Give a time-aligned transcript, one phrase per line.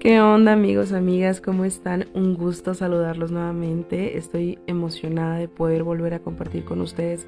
[0.00, 1.40] ¿Qué onda amigos, amigas?
[1.40, 2.06] ¿Cómo están?
[2.14, 4.16] Un gusto saludarlos nuevamente.
[4.16, 7.26] Estoy emocionada de poder volver a compartir con ustedes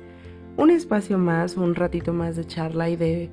[0.56, 3.28] un espacio más, un ratito más de charla y de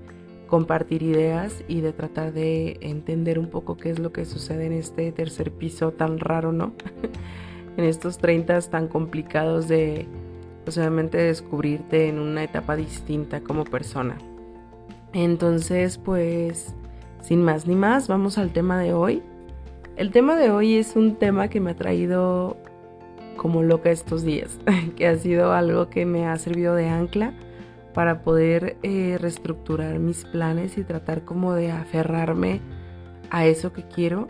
[0.48, 4.74] compartir ideas y de tratar de entender un poco qué es lo que sucede en
[4.74, 6.74] este tercer piso tan raro, ¿no?
[7.78, 10.08] en estos 30 tan complicados de,
[10.64, 14.18] pues obviamente, descubrirte en una etapa distinta como persona.
[15.14, 16.74] Entonces, pues
[17.22, 19.22] sin más ni más, vamos al tema de hoy.
[19.98, 22.56] El tema de hoy es un tema que me ha traído
[23.36, 24.60] como loca estos días,
[24.96, 27.34] que ha sido algo que me ha servido de ancla
[27.96, 32.62] para poder eh, reestructurar mis planes y tratar como de aferrarme
[33.32, 34.28] a eso que quiero,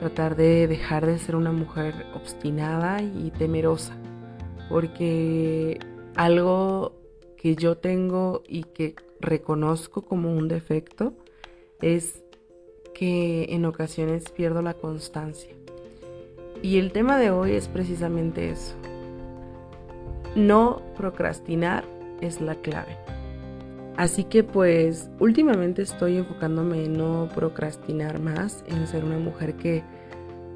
[0.00, 3.96] tratar de dejar de ser una mujer obstinada y temerosa,
[4.68, 5.78] porque
[6.16, 6.96] algo
[7.36, 11.14] que yo tengo y que reconozco como un defecto
[11.80, 12.23] es
[12.94, 15.50] que en ocasiones pierdo la constancia.
[16.62, 18.74] Y el tema de hoy es precisamente eso.
[20.34, 21.84] No procrastinar
[22.20, 22.96] es la clave.
[23.96, 29.84] Así que pues últimamente estoy enfocándome en no procrastinar más, en ser una mujer que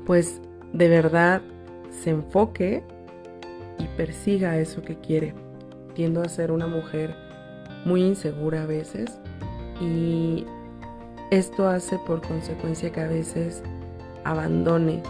[0.06, 0.40] pues
[0.72, 1.42] de verdad
[1.90, 2.82] se enfoque
[3.78, 5.34] y persiga eso que quiere.
[5.94, 7.14] Tiendo a ser una mujer
[7.84, 9.20] muy insegura a veces
[9.80, 10.44] y
[11.30, 13.62] esto hace por consecuencia que a veces
[14.24, 15.02] abandone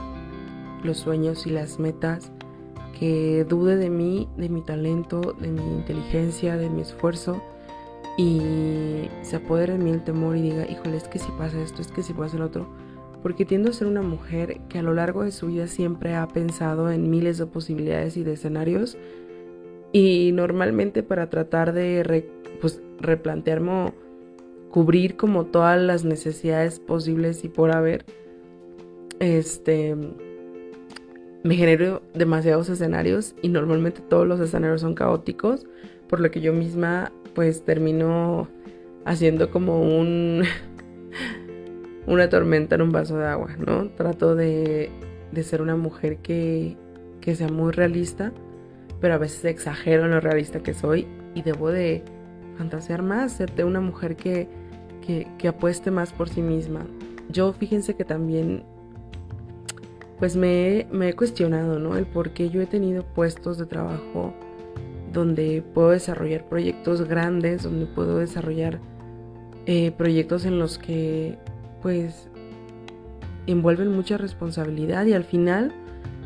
[0.82, 2.32] los sueños y las metas,
[2.98, 7.40] que dude de mí, de mi talento, de mi inteligencia, de mi esfuerzo
[8.16, 11.80] y se apodere de mí el temor y diga, híjole, es que si pasa esto,
[11.80, 12.66] es que si pasa el otro.
[13.22, 16.26] Porque tiendo a ser una mujer que a lo largo de su vida siempre ha
[16.26, 18.96] pensado en miles de posibilidades y de escenarios
[19.92, 22.28] y normalmente para tratar de
[22.60, 23.92] pues, replantearme
[24.70, 28.04] cubrir como todas las necesidades posibles y por haber,
[29.20, 29.96] este,
[31.42, 35.66] me genero demasiados escenarios y normalmente todos los escenarios son caóticos,
[36.08, 38.48] por lo que yo misma pues termino
[39.04, 40.42] haciendo como un
[42.06, 43.90] una tormenta en un vaso de agua, ¿no?
[43.90, 44.90] Trato de,
[45.32, 46.76] de ser una mujer que,
[47.20, 48.32] que sea muy realista,
[49.00, 52.02] pero a veces exagero en lo realista que soy y debo de
[52.58, 54.48] fantasear más, serte una mujer que,
[55.38, 56.86] que, apueste más por sí misma.
[57.30, 58.64] Yo fíjense que también
[60.18, 61.96] pues me, he cuestionado, ¿no?
[61.96, 64.34] El por qué yo he tenido puestos de trabajo
[65.12, 68.80] donde puedo desarrollar proyectos grandes, donde puedo desarrollar
[69.66, 71.38] eh, proyectos en los que
[71.80, 72.28] pues
[73.46, 75.72] envuelven mucha responsabilidad y al final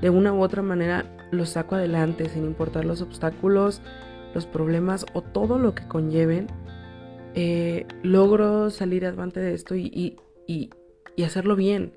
[0.01, 3.81] de una u otra manera los saco adelante sin importar los obstáculos,
[4.35, 6.47] los problemas o todo lo que conlleven,
[7.35, 10.17] eh, logro salir adelante de esto y,
[10.47, 10.71] y,
[11.17, 11.93] y, hacerlo bien.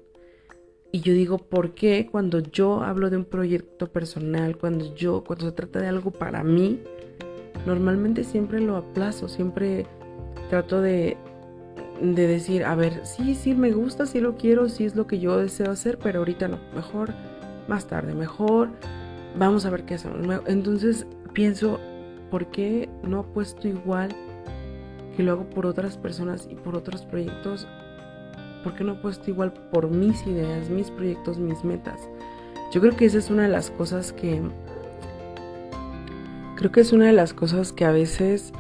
[0.92, 5.46] Y yo digo, ¿por qué cuando yo hablo de un proyecto personal, cuando yo, cuando
[5.46, 6.80] se trata de algo para mí,
[7.66, 9.88] normalmente siempre lo aplazo, siempre
[10.50, 11.18] trato de,
[12.02, 15.20] de decir, a ver, sí, sí, me gusta, sí lo quiero, sí es lo que
[15.20, 17.14] yo deseo hacer, pero ahorita no, mejor
[17.68, 18.70] más tarde, mejor
[19.38, 20.42] vamos a ver qué hacemos.
[20.48, 21.80] Entonces pienso,
[22.30, 24.10] ¿por qué no puesto igual
[25.16, 27.68] que lo hago por otras personas y por otros proyectos?
[28.64, 32.10] ¿Por qué no puesto igual por mis ideas, mis proyectos, mis metas?
[32.72, 34.42] Yo creo que esa es una de las cosas que...
[36.56, 38.54] Creo que es una de las cosas que a veces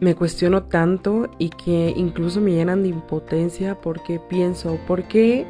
[0.00, 5.46] me cuestiono tanto y que incluso me llenan de impotencia porque pienso, ¿por qué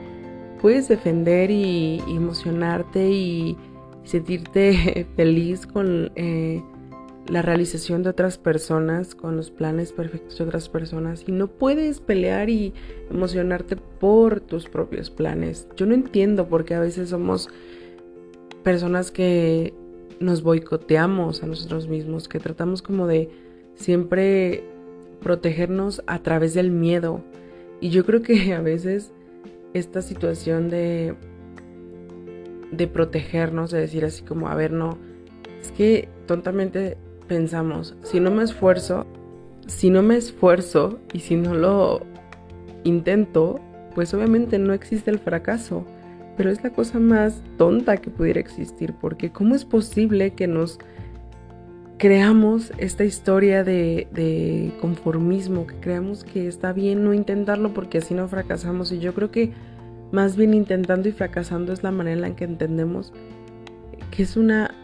[0.61, 3.57] puedes defender y, emocionarte y
[4.05, 6.63] sentirte feliz con eh,
[7.29, 12.01] la realización de otras personas, con los planes perfectos de otras personas y no puedes
[12.01, 12.73] pelear y
[13.11, 15.69] emocionarte por tus propios planes.
[15.77, 17.49] Yo no entiendo por qué a veces somos
[18.63, 19.75] personas que
[20.21, 23.29] nos boicoteamos a nosotros mismos, que tratamos como de
[23.75, 24.65] siempre
[25.21, 27.23] protegernos a través del miedo.
[27.81, 29.13] Y yo creo que a veces
[29.75, 31.17] esta situación de
[32.71, 34.99] de protegernos, de decir así como, a ver, no,
[35.61, 39.07] es que tontamente pensamos, si no me esfuerzo,
[39.67, 42.03] si no me esfuerzo y si no lo
[42.85, 43.61] intento,
[43.95, 45.85] pues obviamente no existe el fracaso.
[46.37, 50.79] Pero es la cosa más tonta que pudiera existir, porque ¿cómo es posible que nos
[51.97, 58.29] creamos esta historia de, conformismo, que creamos que está bien no intentarlo porque así no
[58.29, 58.93] fracasamos?
[58.93, 59.53] Y yo creo que
[60.13, 63.15] más bien intentando y fracasando es la manera en que entendemos
[64.11, 64.75] que es una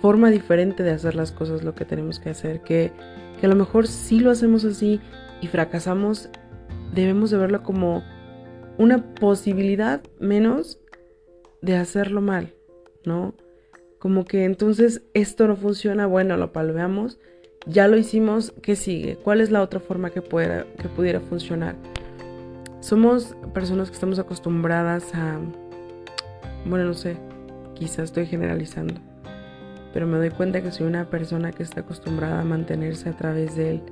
[0.00, 2.92] forma diferente de hacer las cosas lo que tenemos que hacer, que,
[3.40, 5.00] que a lo mejor si lo hacemos así
[5.40, 6.28] y fracasamos,
[6.94, 8.02] debemos de verlo como
[8.78, 10.80] una posibilidad menos
[11.60, 12.54] de hacerlo mal,
[13.04, 13.34] ¿no?
[13.98, 17.18] Como que entonces esto no funciona, bueno, lo palveamos,
[17.66, 19.16] ya lo hicimos, ¿qué sigue?
[19.16, 21.74] ¿Cuál es la otra forma que, pueda, que pudiera funcionar?
[22.80, 25.40] Somos personas que estamos acostumbradas a,
[26.64, 27.16] bueno, no sé,
[27.74, 28.94] quizás estoy generalizando,
[29.92, 33.56] pero me doy cuenta que soy una persona que está acostumbrada a mantenerse a través
[33.56, 33.82] del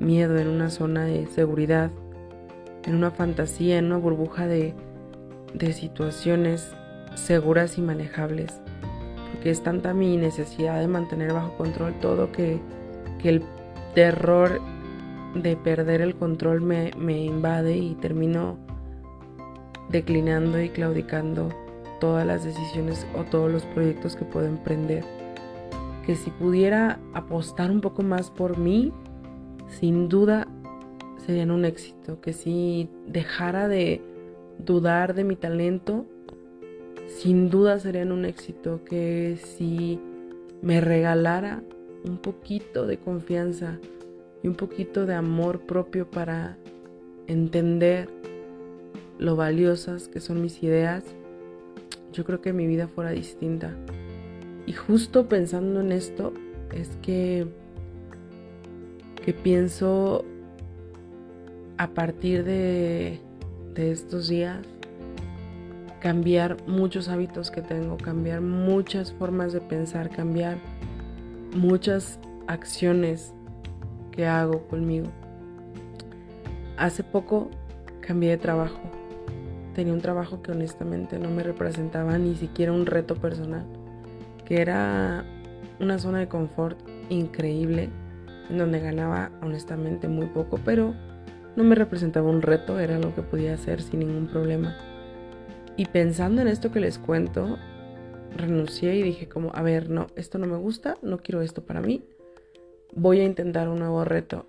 [0.00, 1.90] miedo en una zona de seguridad,
[2.84, 4.74] en una fantasía, en una burbuja de,
[5.54, 6.72] de situaciones
[7.14, 8.60] seguras y manejables.
[9.32, 12.60] Porque es tanta mi necesidad de mantener bajo control todo que,
[13.20, 13.42] que el
[13.94, 14.60] terror
[15.34, 18.58] de perder el control me, me invade y termino
[19.90, 21.48] declinando y claudicando
[22.00, 25.04] todas las decisiones o todos los proyectos que puedo emprender.
[26.08, 28.94] Que si pudiera apostar un poco más por mí,
[29.68, 30.48] sin duda
[31.26, 32.18] serían un éxito.
[32.22, 34.00] Que si dejara de
[34.58, 36.06] dudar de mi talento,
[37.08, 38.82] sin duda serían un éxito.
[38.86, 40.00] Que si
[40.62, 41.62] me regalara
[42.06, 43.78] un poquito de confianza
[44.42, 46.56] y un poquito de amor propio para
[47.26, 48.08] entender
[49.18, 51.04] lo valiosas que son mis ideas,
[52.14, 53.76] yo creo que mi vida fuera distinta.
[54.68, 56.34] Y justo pensando en esto
[56.74, 57.46] es que,
[59.24, 60.26] que pienso
[61.78, 63.18] a partir de,
[63.72, 64.58] de estos días
[66.00, 70.58] cambiar muchos hábitos que tengo, cambiar muchas formas de pensar, cambiar
[71.56, 73.32] muchas acciones
[74.12, 75.06] que hago conmigo.
[76.76, 77.48] Hace poco
[78.02, 78.80] cambié de trabajo.
[79.74, 83.64] Tenía un trabajo que honestamente no me representaba ni siquiera un reto personal,
[84.48, 85.26] que era
[85.78, 86.78] una zona de confort
[87.10, 87.90] increíble,
[88.48, 90.94] donde ganaba honestamente muy poco, pero
[91.54, 94.74] no me representaba un reto, era lo que podía hacer sin ningún problema.
[95.76, 97.58] Y pensando en esto que les cuento,
[98.38, 101.82] renuncié y dije como, a ver, no, esto no me gusta, no quiero esto para
[101.82, 102.02] mí,
[102.94, 104.46] voy a intentar un nuevo reto.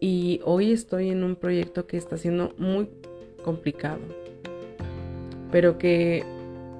[0.00, 2.88] Y hoy estoy en un proyecto que está siendo muy
[3.44, 4.00] complicado,
[5.52, 6.24] pero que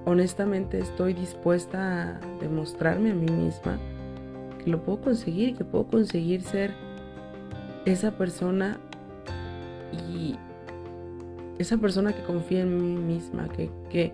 [0.09, 3.79] honestamente estoy dispuesta a demostrarme a mí misma
[4.63, 6.73] que lo puedo conseguir, que puedo conseguir ser
[7.85, 8.79] esa persona
[10.11, 10.37] y
[11.59, 14.13] esa persona que confía en mí misma, que, que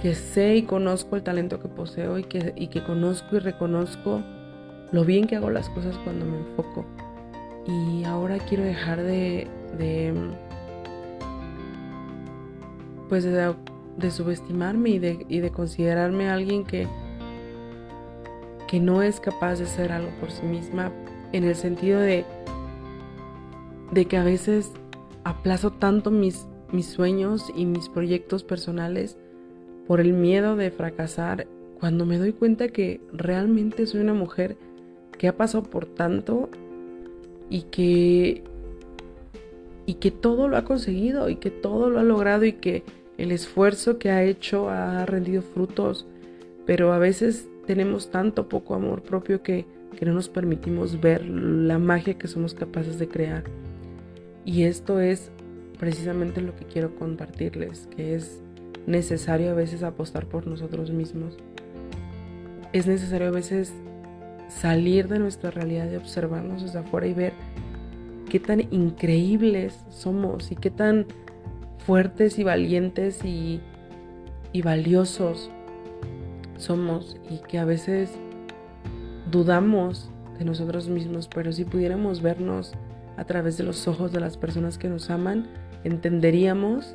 [0.00, 4.22] que sé y conozco el talento que poseo y que, y que conozco y reconozco
[4.90, 6.84] lo bien que hago las cosas cuando me enfoco.
[7.66, 9.46] Y ahora quiero dejar de,
[9.78, 10.12] de
[13.08, 13.54] pues de,
[13.96, 16.88] de subestimarme y de, y de considerarme alguien que,
[18.68, 20.92] que no es capaz de hacer algo por sí misma
[21.32, 22.24] en el sentido de,
[23.90, 24.72] de que a veces
[25.24, 29.16] aplazo tanto mis, mis sueños y mis proyectos personales
[29.86, 31.46] por el miedo de fracasar,
[31.78, 34.56] cuando me doy cuenta que realmente soy una mujer
[35.18, 36.48] que ha pasado por tanto
[37.50, 38.44] y que
[39.84, 42.84] y que todo lo ha conseguido y que todo lo ha logrado y que
[43.18, 46.06] el esfuerzo que ha hecho ha rendido frutos,
[46.66, 49.66] pero a veces tenemos tanto poco amor propio que,
[49.96, 53.44] que no nos permitimos ver la magia que somos capaces de crear.
[54.44, 55.30] Y esto es
[55.78, 58.42] precisamente lo que quiero compartirles, que es
[58.86, 61.36] necesario a veces apostar por nosotros mismos.
[62.72, 63.72] Es necesario a veces
[64.48, 67.32] salir de nuestra realidad y observarnos desde afuera y ver
[68.28, 71.06] qué tan increíbles somos y qué tan
[71.84, 73.60] fuertes y valientes y,
[74.52, 75.50] y valiosos
[76.56, 78.10] somos y que a veces
[79.30, 82.72] dudamos de nosotros mismos, pero si pudiéramos vernos
[83.16, 85.48] a través de los ojos de las personas que nos aman,
[85.84, 86.94] entenderíamos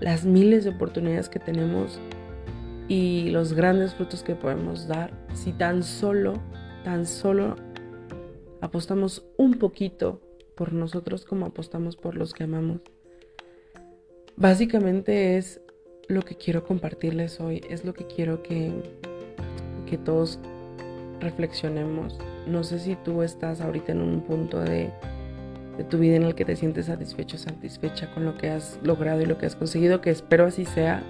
[0.00, 2.00] las miles de oportunidades que tenemos
[2.88, 6.34] y los grandes frutos que podemos dar si tan solo,
[6.84, 7.56] tan solo
[8.60, 10.20] apostamos un poquito
[10.56, 12.80] por nosotros como apostamos por los que amamos.
[14.36, 15.60] Básicamente es
[16.08, 18.70] lo que quiero compartirles hoy, es lo que quiero que,
[19.86, 20.38] que todos
[21.20, 22.18] reflexionemos.
[22.46, 24.92] No sé si tú estás ahorita en un punto de
[25.76, 29.20] de tu vida en el que te sientes satisfecho, satisfecha con lo que has logrado
[29.20, 31.02] y lo que has conseguido, que espero así sea.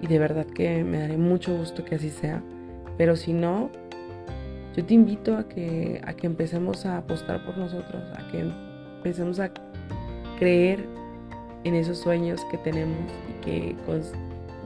[0.00, 2.42] Y de verdad que me daré mucho gusto que así sea.
[2.96, 3.70] Pero si no,
[4.76, 8.44] yo te invito a que, a que empecemos a apostar por nosotros, a que
[8.96, 9.50] empecemos a
[10.38, 10.86] creer
[11.64, 13.76] en esos sueños que tenemos y que,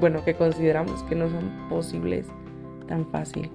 [0.01, 2.27] bueno, que consideramos que no son posibles
[2.87, 3.51] tan fácil.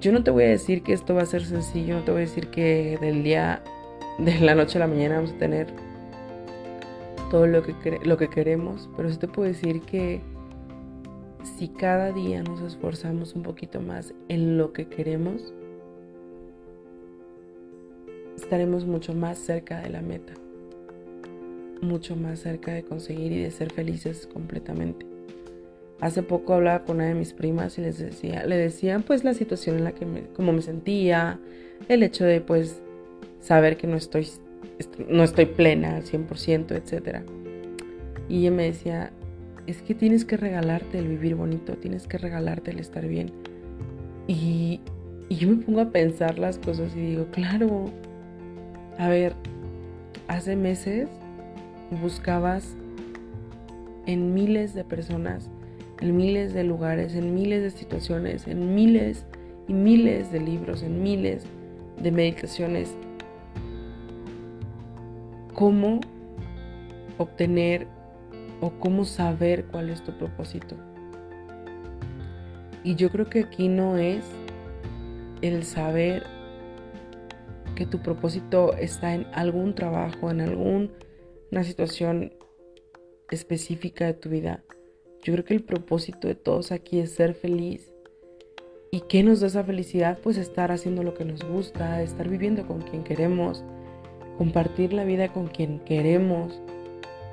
[0.00, 2.22] Yo no te voy a decir que esto va a ser sencillo, no te voy
[2.22, 3.62] a decir que del día
[4.18, 5.68] de la noche a la mañana vamos a tener
[7.30, 10.20] todo lo que, lo que queremos, pero sí te puedo decir que
[11.56, 15.54] si cada día nos esforzamos un poquito más en lo que queremos,
[18.36, 20.34] estaremos mucho más cerca de la meta,
[21.82, 25.06] mucho más cerca de conseguir y de ser felices completamente.
[26.00, 29.34] Hace poco hablaba con una de mis primas y les decía, le decían pues la
[29.34, 31.38] situación en la que me, como me sentía,
[31.88, 32.80] el hecho de pues
[33.40, 34.26] saber que no estoy,
[35.08, 37.20] no estoy plena al 100%, etc.
[38.28, 39.12] Y ella me decía,
[39.66, 43.30] es que tienes que regalarte el vivir bonito, tienes que regalarte el estar bien.
[44.26, 44.80] Y,
[45.28, 47.86] y yo me pongo a pensar las cosas y digo, claro,
[48.98, 49.34] a ver,
[50.28, 51.08] hace meses
[52.00, 52.76] buscabas
[54.06, 55.50] en miles de personas,
[56.00, 59.24] en miles de lugares, en miles de situaciones, en miles
[59.68, 61.44] y miles de libros, en miles
[62.02, 62.94] de meditaciones,
[65.54, 66.00] cómo
[67.18, 67.86] obtener
[68.60, 70.76] o cómo saber cuál es tu propósito.
[72.84, 74.24] Y yo creo que aquí no es
[75.40, 76.24] el saber
[77.76, 80.40] que tu propósito está en algún trabajo, en
[81.52, 82.32] alguna situación
[83.30, 84.64] específica de tu vida.
[85.22, 87.92] Yo creo que el propósito de todos aquí es ser feliz.
[88.90, 90.18] ¿Y qué nos da esa felicidad?
[90.22, 93.62] Pues estar haciendo lo que nos gusta, estar viviendo con quien queremos,
[94.38, 96.58] compartir la vida con quien queremos,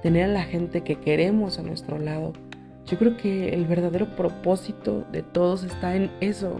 [0.03, 2.33] tener a la gente que queremos a nuestro lado.
[2.88, 6.59] Yo creo que el verdadero propósito de todos está en eso.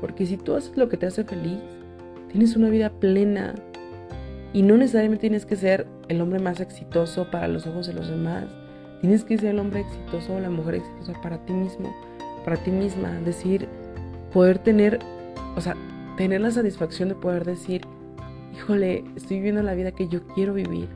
[0.00, 1.58] Porque si tú haces lo que te hace feliz,
[2.32, 3.54] tienes una vida plena.
[4.56, 8.08] Y no necesariamente tienes que ser el hombre más exitoso para los ojos de los
[8.08, 8.46] demás.
[9.02, 11.94] Tienes que ser el hombre exitoso o la mujer exitosa para ti mismo,
[12.42, 13.10] para ti misma.
[13.20, 13.68] Decir,
[14.32, 14.98] poder tener,
[15.56, 15.76] o sea,
[16.16, 17.82] tener la satisfacción de poder decir,
[18.54, 20.88] híjole, estoy viviendo la vida que yo quiero vivir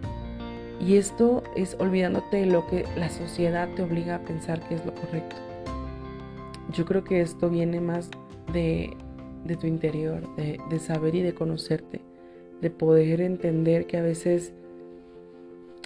[0.80, 4.86] y esto es olvidándote de lo que la sociedad te obliga a pensar que es
[4.86, 5.36] lo correcto.
[6.72, 8.08] Yo creo que esto viene más
[8.54, 8.96] de,
[9.60, 12.00] tu interior, de, de saber y de conocerte,
[12.60, 14.52] de poder entender que a veces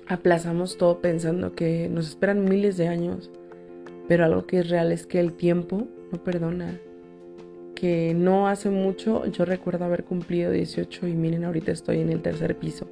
[0.07, 3.31] aplazamos todo pensando que nos esperan miles de años,
[4.09, 6.79] pero algo que es real es que el tiempo no perdona.
[7.75, 12.23] Que no hace mucho yo recuerdo haber cumplido 18 y miren, ahorita estoy en el
[12.23, 12.87] tercer piso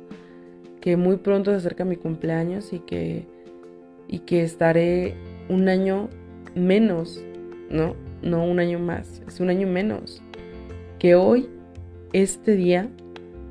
[0.83, 3.25] que muy pronto se acerca mi cumpleaños y que,
[4.09, 5.15] y que estaré
[5.49, 6.11] un año
[6.57, 7.25] menos,
[7.71, 7.95] ¿no?
[8.21, 10.21] No un año más, es un año menos.
[10.99, 11.49] Que hoy,
[12.12, 12.91] este día,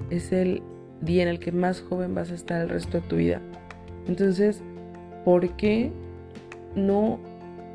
[0.10, 0.62] es el
[1.02, 3.42] día en el que más joven vas a estar el resto de tu vida.
[4.08, 4.62] Entonces,
[5.26, 5.92] ¿por qué
[6.76, 7.20] no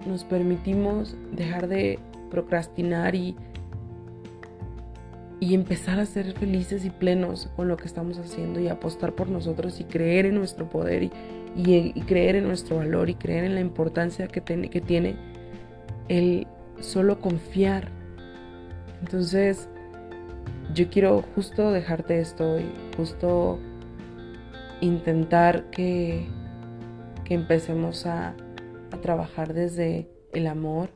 [0.06, 1.98] nos permitimos dejar de
[2.30, 3.36] procrastinar y
[5.38, 9.28] y empezar a ser felices y plenos con lo que estamos haciendo y apostar por
[9.28, 11.10] nosotros y creer en nuestro poder
[11.54, 15.16] y, creer en nuestro valor y creer en la importancia que, que tiene
[16.08, 16.46] el
[16.80, 17.88] solo confiar.
[19.00, 19.68] Entonces,
[20.76, 23.58] yo quiero justo dejarte esto y justo
[24.82, 26.26] intentar que,
[27.24, 28.36] que empecemos a,
[28.90, 30.90] a trabajar desde el amor,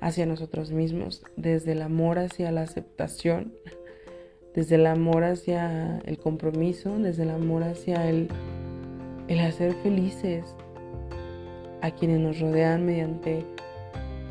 [0.00, 3.54] hacia nosotros mismos, desde el amor hacia la aceptación,
[4.54, 8.28] desde el amor hacia el compromiso, desde el amor hacia el,
[9.26, 10.54] el hacer felices
[11.82, 13.44] a quienes nos rodean mediante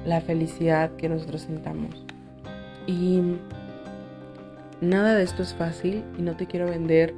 [0.05, 2.05] la felicidad que nosotros sentamos.
[2.87, 3.21] Y
[4.81, 7.13] nada de esto es fácil y no te quiero vender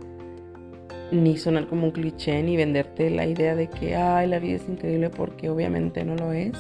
[1.12, 4.68] ni sonar como un cliché ni venderte la idea de que ay la vida es
[4.68, 6.54] increíble porque obviamente no lo es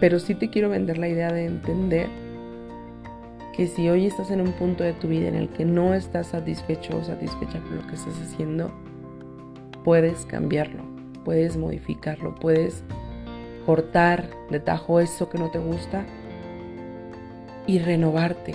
[0.00, 2.08] pero sí te quiero vender la idea de entender
[3.56, 6.28] que si hoy estás en un punto de tu vida en el que no estás
[6.28, 8.70] satisfecho o satisfecha con lo que estás haciendo,
[9.82, 10.82] puedes cambiarlo,
[11.24, 12.84] puedes modificarlo, puedes
[13.64, 16.04] cortar de tajo eso que no te gusta
[17.66, 18.52] y renovarte.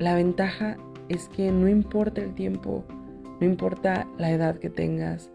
[0.00, 0.78] La ventaja
[1.10, 2.84] es que no importa el tiempo,
[3.38, 5.30] no importa la edad que tengas,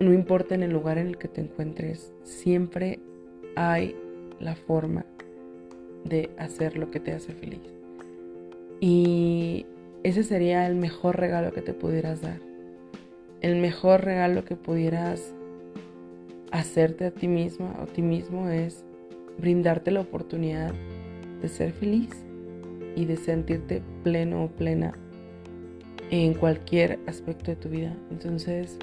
[0.00, 2.98] no importa en el lugar en el que te encuentres, siempre
[3.54, 3.94] hay
[4.40, 5.06] la forma
[6.02, 7.60] de hacer lo que te hace feliz.
[8.80, 9.66] Y
[10.02, 12.40] ese sería el mejor regalo que te pudieras dar.
[13.40, 15.32] El mejor regalo que pudieras
[16.50, 18.84] hacerte a ti misma o a ti mismo es
[19.38, 20.74] brindarte la oportunidad
[21.40, 22.25] de ser feliz
[22.96, 24.94] y de sentirte pleno o plena
[26.10, 27.94] en cualquier aspecto de tu vida.
[28.10, 28.78] Entonces,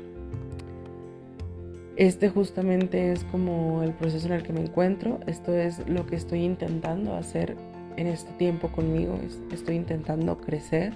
[1.97, 5.19] este justamente es como el proceso en el que me encuentro.
[5.27, 7.57] Esto es lo que estoy intentando hacer
[7.97, 9.19] en este tiempo conmigo.
[9.51, 10.93] Estoy intentando crecer,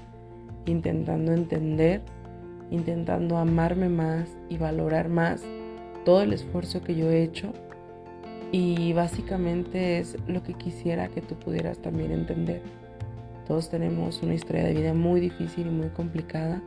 [0.65, 2.01] intentando entender
[2.71, 5.43] intentando amarme más y valorar más
[6.05, 7.53] todo el esfuerzo que yo he hecho.
[8.51, 12.61] Y básicamente es lo que quisiera que tú pudieras también entender.
[13.47, 16.61] Todos tenemos una historia de vida muy difícil y muy complicada.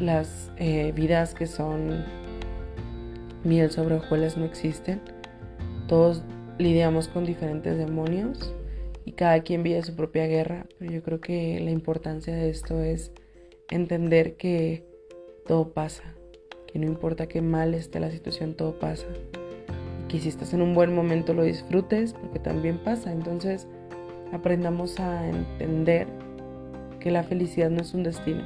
[0.00, 2.04] Las eh, vidas que son
[3.44, 5.02] miel sobre hojuelas no existen.
[5.86, 6.22] Todos
[6.58, 8.54] lidiamos con diferentes demonios
[9.04, 10.66] y cada quien vive su propia guerra.
[10.78, 13.12] Pero yo creo que la importancia de esto es
[13.68, 14.86] entender que
[15.46, 16.14] todo pasa,
[16.66, 19.06] que no importa qué mal esté la situación, todo pasa.
[20.04, 23.12] Y que si estás en un buen momento lo disfrutes, porque también pasa.
[23.12, 23.68] Entonces
[24.34, 26.06] aprendamos a entender
[27.00, 28.42] que la felicidad no es un destino,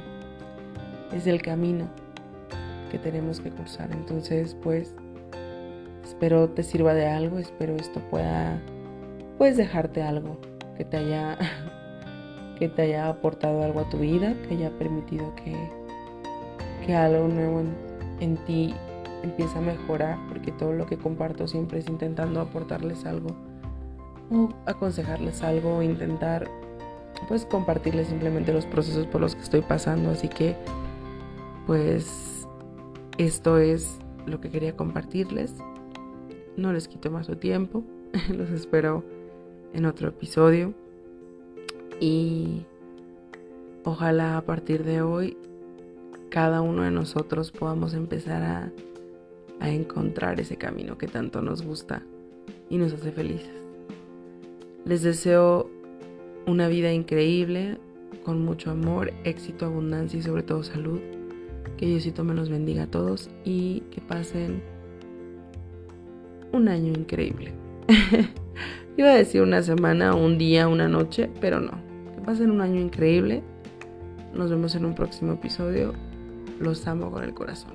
[1.13, 1.87] es el camino
[2.91, 3.91] que tenemos que cursar.
[3.91, 4.95] Entonces, pues,
[6.03, 8.61] espero te sirva de algo, espero esto pueda,
[9.37, 10.37] puedes dejarte algo
[10.77, 11.37] que te haya,
[12.59, 15.55] que te haya aportado algo a tu vida, que haya permitido que
[16.85, 17.63] que algo nuevo
[18.19, 18.73] en, ti
[19.23, 23.35] empieza a mejorar, porque todo lo que comparto siempre es intentando aportarles algo
[24.31, 26.49] o aconsejarles algo o intentar
[27.27, 30.55] pues compartirles simplemente los procesos por los que estoy pasando, así que
[31.67, 32.47] pues
[33.17, 35.53] esto es lo que quería compartirles.
[36.55, 37.83] No les quito más su tiempo.
[38.35, 39.03] Los espero
[39.73, 40.73] en otro episodio.
[41.99, 42.65] Y
[43.83, 45.37] ojalá a partir de hoy
[46.29, 48.71] cada uno de nosotros podamos empezar a,
[49.61, 52.01] encontrar ese camino que tanto nos gusta
[52.69, 53.51] y nos hace felices.
[54.85, 55.69] Les deseo
[56.45, 57.77] una vida increíble,
[58.23, 60.99] con mucho amor, éxito, abundancia y sobre todo salud.
[61.77, 64.61] Que Diosito me los bendiga a todos y que pasen
[66.51, 67.53] un año increíble.
[68.97, 71.71] Iba a decir una semana, un día, una noche, pero no.
[72.15, 73.43] Que pasen un año increíble.
[74.33, 75.93] Nos vemos en un próximo episodio.
[76.59, 77.73] Los amo con el corazón.